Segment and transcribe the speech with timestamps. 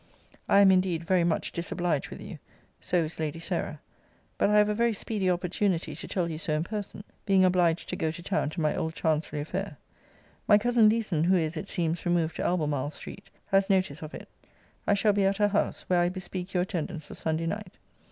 [0.49, 2.39] I am, indeed, very much disobliged with you:
[2.79, 3.79] so is Lady Sarah.
[4.39, 7.87] But I have a very speedy opportunity to tell you so in person; being obliged
[7.89, 9.77] to go to town to my old chancery affair.
[10.47, 14.27] My cousin Leeson, who is, it seems, removed to Albemarle street, has notice of it.
[14.87, 17.77] I shall be at her house, where I bespeak your attendance of Sunday night.